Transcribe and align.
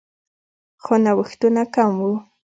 خو 0.83 0.93
نوښتونه 1.03 1.63
کم 1.75 1.91
وو 2.03 2.13